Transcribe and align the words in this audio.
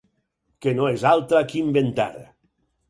Que 0.65 0.73
no 0.79 0.89
és 0.93 1.05
altra 1.11 1.45
que 1.53 1.61
inventar. 1.63 2.13